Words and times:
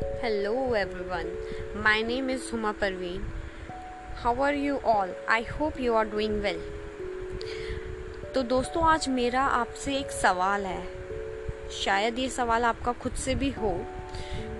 Hello 0.00 0.72
everyone, 0.72 1.26
my 1.76 2.00
name 2.00 2.30
is 2.30 2.44
Huma 2.50 2.72
Parveen. 2.72 3.20
How 4.16 4.40
are 4.40 4.54
you 4.54 4.78
all? 4.78 5.08
I 5.28 5.42
hope 5.42 5.78
you 5.78 5.94
are 5.94 6.04
doing 6.04 6.40
well. 6.42 6.60
तो 8.34 8.42
दोस्तों 8.42 8.84
आज 8.84 9.08
मेरा 9.08 9.42
आपसे 9.58 9.96
एक 9.96 10.10
सवाल 10.10 10.64
है 10.66 10.82
शायद 11.82 12.18
ये 12.18 12.28
सवाल 12.28 12.64
आपका 12.64 12.92
खुद 12.92 13.12
से 13.14 13.34
भी 13.34 13.50
हो 13.50 13.74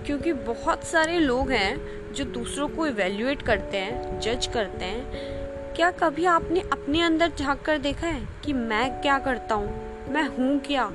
क्योंकि 0.05 0.33
बहुत 0.43 0.83
सारे 0.83 1.17
लोग 1.19 1.51
हैं 1.51 2.13
जो 2.13 2.25
दूसरों 2.33 2.67
को 2.67 2.87
इवेल्युएट 2.87 3.41
करते 3.41 3.77
हैं 3.77 4.19
जज 4.19 4.47
करते 4.53 4.85
हैं 4.85 5.73
क्या 5.75 5.91
कभी 5.99 6.25
आपने 6.25 6.61
अपने 6.71 7.01
अंदर 7.01 7.31
झाँक 7.39 7.61
कर 7.61 7.77
देखा 7.77 8.07
है 8.07 8.27
कि 8.45 8.53
मैं 8.53 8.89
क्या 9.01 9.17
करता 9.19 9.55
हूँ 9.55 10.11
मैं 10.13 10.27
हूँ 10.27 10.59
क्या 10.59 10.91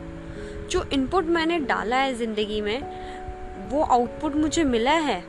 जो 0.70 0.84
इनपुट 0.92 1.24
मैंने 1.24 1.58
डाला 1.58 1.96
है 1.96 2.14
ज़िंदगी 2.14 2.60
में 2.60 3.07
वो 3.70 3.82
आउटपुट 3.82 4.34
मुझे 4.36 4.64
मिला 4.64 4.92
है। 4.92 5.22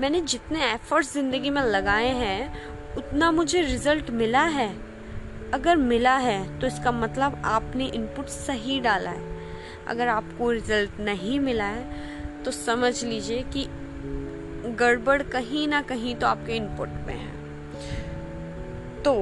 मैंने 0.00 0.20
जितने 0.22 0.64
एफर्ट्स 0.64 1.12
ज़िंदगी 1.12 1.50
में 1.50 1.62
लगाए 1.62 2.08
हैं, 2.08 2.96
उतना 2.96 3.30
मुझे 3.30 3.60
रिज़ल्ट 3.62 4.10
मिला 4.12 4.42
है। 4.50 4.68
अगर 5.54 5.76
मिला 5.76 6.16
है 6.16 6.58
तो 6.60 6.66
इसका 6.66 6.92
मतलब 6.92 7.40
आपने 7.44 7.86
इनपुट 7.86 8.28
सही 8.28 8.80
डाला 8.80 9.10
है। 9.10 9.32
अगर 9.88 10.08
आपको 10.08 10.50
रिज़ल्ट 10.50 11.00
नहीं 11.00 11.38
मिला 11.40 11.64
है 11.66 12.42
तो 12.44 12.50
समझ 12.50 13.04
लीजिए 13.04 13.42
कि 13.56 13.66
गड़बड़ 14.76 15.22
कहीं 15.22 15.66
ना 15.68 15.80
कहीं 15.82 16.14
तो 16.16 16.26
आपके 16.26 16.56
इनपुट 16.56 16.88
में 17.06 17.14
है। 17.14 17.32
तो 19.02 19.14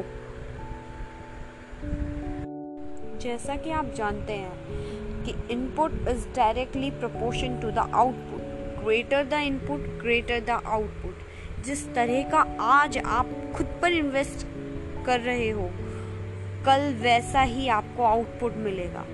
जैसा 3.23 3.55
कि 3.57 3.71
आप 3.71 3.93
जानते 3.95 4.33
हैं 4.33 5.25
कि 5.25 5.35
input 5.53 5.93
is 6.09 6.27
directly 6.37 6.91
proportion 6.91 7.59
to 7.61 7.71
the 7.71 7.79
output 7.79 8.85
greater 8.85 9.25
the 9.25 9.41
input 9.43 9.81
greater 10.01 10.41
the 10.41 10.51
output 10.51 11.63
जिस 11.65 11.85
तरह 11.95 12.23
का 12.31 12.39
आज 12.61 12.99
आप 12.99 13.31
खुद 13.57 13.67
पर 13.83 13.93
इन्वेस्ट 13.93 14.47
कर 15.07 15.21
रहे 15.21 15.51
हो, 15.51 15.69
कल 16.67 16.95
वैसा 17.03 17.43
ही 17.43 17.69
आपको 17.69 18.03
आउटपुट 18.03 18.57
मिलेगा। 18.57 19.05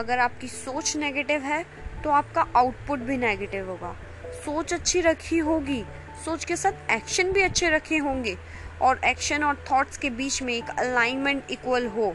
अगर 0.00 0.18
आपकी 0.18 0.48
सोच 0.48 0.96
नेगेटिव 0.96 1.40
है 1.42 1.64
तो 2.04 2.10
आपका 2.10 2.46
आउटपुट 2.56 2.98
भी 3.00 3.16
नेगेटिव 3.16 3.70
होगा। 3.70 3.94
सोच 4.34 4.74
अच्छी 4.74 5.00
रखी 5.00 5.38
होगी। 5.40 5.82
सोच 6.24 6.44
के 6.44 6.56
साथ 6.56 6.90
एक्शन 6.90 7.32
भी 7.32 7.42
अच्छे 7.42 7.70
रखे 7.70 7.98
होंगे। 7.98 8.36
और 8.82 9.00
एक्शन 9.04 9.42
और 9.44 9.64
थॉट्स 9.70 9.98
के 9.98 10.10
बीच 10.10 10.42
में 10.42 10.54
एक 10.54 10.70
अलाइनमेंट 10.78 11.50
इक्वल 11.50 11.86
हो। 11.86 12.14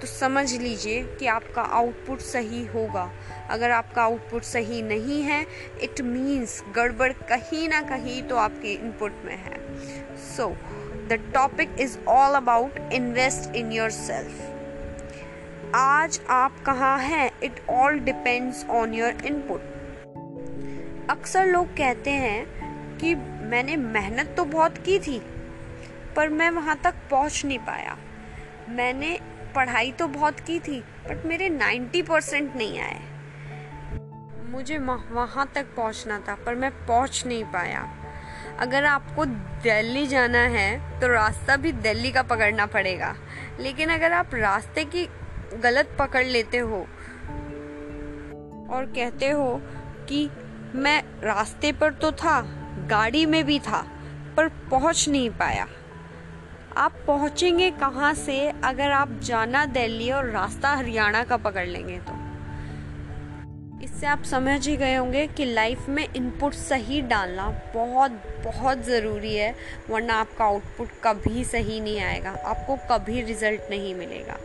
तो 0.00 0.06
समझ 0.06 0.52
लीजिए 0.52 1.02
कि 1.18 1.26
आपका 1.26 1.62
आउटपुट 1.62 2.20
सही 2.20 2.64
होगा। 2.66 3.10
अगर 3.50 3.70
आपका 3.70 4.02
आउटपुट 4.02 4.42
सही 4.42 4.82
नहीं 4.82 5.22
है 5.22 5.40
इट 5.82 6.00
मीन्स 6.00 6.62
गड़बड़ 6.74 7.12
कहीं 7.30 7.68
ना 7.68 7.80
कहीं 7.82 8.22
तो 8.22 8.36
आपके 8.36 8.72
इनपुट 8.74 9.12
में 9.24 9.36
है। 9.36 9.56
So 10.26 10.48
the 11.08 11.18
topic 11.34 11.76
is 11.80 11.98
all 12.08 12.34
about 12.34 12.78
invest 12.92 13.54
in 13.56 13.72
yourself 13.90 15.74
आज 15.74 16.20
आप 16.30 16.62
कहाँ 16.66 16.98
हैं? 16.98 17.30
It 17.42 17.60
all 17.70 17.98
depends 18.00 18.64
on 18.70 18.94
your 18.94 19.26
input 19.26 19.60
अक्सर 21.10 21.46
लोग 21.46 21.66
कहते 21.76 22.10
हैं 22.10 22.98
कि 22.98 23.14
मैंने 23.46 23.76
मेहनत 23.76 24.34
तो 24.36 24.44
बहुत 24.46 24.78
की 24.78 24.98
थी, 24.98 25.20
पर 26.16 26.28
मैं 26.28 26.50
वहाँ 26.50 26.80
तक 26.84 26.94
पहुँच 27.10 27.44
नहीं 27.44 27.58
पाया। 27.58 27.96
मैंने 28.68 29.18
पढ़ाई 29.58 29.92
तो 29.92 30.06
बहुत 30.08 30.40
की 30.40 30.58
थी 30.60 30.80
बट 30.80 31.24
मेरे 31.26 31.48
90 31.50 32.02
परसेंट 32.02 32.56
नहीं 32.56 32.80
आए। 32.80 33.00
मुझे 34.50 34.78
वहाँ 34.78 35.50
तक 35.54 35.66
पहुँचना 35.76 36.18
था, 36.18 36.34
पर 36.36 36.54
मैं 36.54 36.70
पहुँच 36.86 37.22
नहीं 37.26 37.44
पाया। 37.44 37.88
अगर 38.60 38.84
आपको 38.84 39.24
दिल्ली 39.64 40.06
जाना 40.06 40.38
है 40.48 41.00
तो 41.00 41.08
रास्ता 41.08 41.56
भी 41.56 41.72
दिल्ली 41.72 42.10
का 42.12 42.22
पकड़ना 42.22 42.66
पड़ेगा। 42.66 43.14
लेकिन 43.60 43.90
अगर 43.90 44.12
आप 44.12 44.34
रास्ते 44.34 44.84
की 44.84 45.06
गलत 45.54 45.96
पकड़ 45.98 46.24
लेते 46.26 46.58
हो 46.58 46.78
और 48.70 48.86
कहते 48.96 49.30
हो 49.30 49.60
कि 50.08 50.28
मैं 50.74 51.02
रास्ते 51.22 51.72
पर 51.72 51.92
तो 51.94 52.12
था, 52.12 52.40
गाड़ी 52.90 53.26
में 53.26 53.44
भी 53.44 53.58
था, 53.60 53.80
पर 54.36 54.48
पहुँच 54.70 55.08
नहीं 55.08 55.30
पाया। 55.30 55.66
आप 56.78 56.98
पहुँचेंगे 57.06 57.70
कहाँ 57.70 58.12
से? 58.14 58.36
अगर 58.64 58.90
आप 58.90 59.12
जाना 59.22 59.64
दिल्ली 59.66 60.10
और 60.10 60.28
रास्ता 60.30 60.70
हरियाणा 60.70 61.22
का 61.24 61.36
पकड़ 61.36 61.66
लेंगे 61.66 61.96
तो। 62.00 62.12
इससे 63.84 64.06
आप 64.06 64.22
समझ 64.24 64.66
ही 64.68 64.76
गए 64.76 64.94
होंगे 64.94 65.26
कि 65.28 65.44
लाइफ 65.44 65.88
में 65.88 66.06
इनपुट 66.06 66.54
सही 66.54 67.00
डालना 67.02 67.48
बहुत 67.74 68.10
बहुत 68.44 68.84
ज़रूरी 68.86 69.34
है, 69.34 69.54
वरना 69.90 70.14
आपका 70.16 70.44
आउटपुट 70.44 70.88
कभी 71.04 71.44
सही 71.44 71.80
नहीं 71.80 72.00
आएगा, 72.00 72.30
आपको 72.30 72.76
कभी 72.90 73.22
रिज़ल्ट 73.22 73.70
नहीं 73.70 73.94
मिलेगा। 73.94 74.38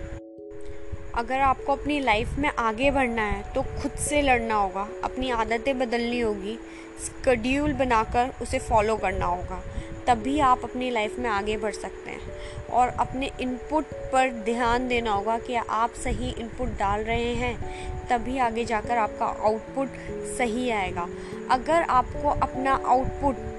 अगर 1.15 1.39
आपको 1.41 1.75
अपनी 1.75 1.99
लाइफ 1.99 2.37
में 2.39 2.49
आगे 2.49 2.91
बढ़ना 2.91 3.21
है 3.23 3.53
तो 3.53 3.61
खुद 3.61 3.91
से 3.99 4.21
लड़ना 4.21 4.55
होगा, 4.55 4.87
अपनी 5.03 5.29
आदतें 5.31 5.77
बदलनी 5.79 6.19
होगी 6.19 6.57
स्कड्यूल 7.05 7.73
बनाकर 7.75 8.33
उसे 8.41 8.59
फॉलो 8.61 8.97
करना 8.97 9.25
होगा, 9.25 9.61
तभी 10.07 10.39
आप 10.41 10.63
अपनी 10.63 10.89
लाइफ 10.91 11.19
में 11.19 11.29
आगे 11.29 11.57
बढ़ 11.57 11.73
सकते 11.73 12.11
हैं। 12.11 12.22
और 12.69 12.87
अपने 12.89 13.31
इनपुट 13.41 13.85
पर 14.13 14.29
ध्यान 14.45 14.87
देना 14.87 15.11
होगा 15.11 15.37
कि 15.37 15.55
आप 15.55 15.93
सही 15.93 16.29
इनपुट 16.31 16.69
डाल 16.69 17.03
रहे 17.03 17.33
हैं, 17.35 17.55
तभी 18.09 18.37
आगे 18.37 18.65
जाकर 18.65 18.97
आपका 18.97 19.25
आउटपुट 19.25 19.89
सही 20.37 20.69
आएगा। 20.69 21.07
अगर 21.51 21.81
आपको 21.81 22.29
अपना 22.29 22.73
आउटपुट 22.85 23.51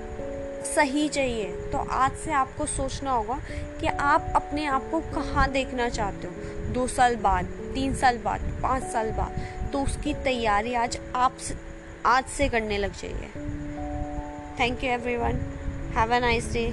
सही 0.66 1.08
चाहिए 1.08 1.50
तो 1.72 1.78
आज 1.78 2.12
से 2.16 2.32
आपको 2.32 2.66
सोचना 2.66 3.12
होगा 3.12 3.38
कि 3.80 3.86
आप 3.86 4.32
अपने 4.36 4.64
आप 4.66 4.88
को 4.90 5.00
कहाँ 5.14 5.50
देखना 5.50 5.88
चाहते 5.88 6.26
हो। 6.26 6.72
दो 6.72 6.86
साल 6.86 7.16
बाद, 7.16 7.44
तीन 7.74 7.94
साल 7.94 8.18
बाद, 8.18 8.40
पाँच 8.62 8.82
साल 8.82 9.10
बाद 9.10 9.70
तो 9.72 9.82
उसकी 9.82 10.14
तैयारी 10.14 10.74
आज 10.74 10.98
आप 11.16 11.36
आज 12.06 12.24
से 12.26 12.48
करने 12.48 12.78
लग 12.78 12.92
जाइए। 12.92 13.28
Thank 14.60 14.84
you 14.84 14.90
everyone 14.90 15.40
have 15.96 16.14
a 16.14 16.20
nice 16.20 16.52
day. 16.52 16.70